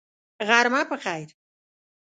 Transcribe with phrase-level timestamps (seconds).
[0.47, 1.29] غرمه په خیر!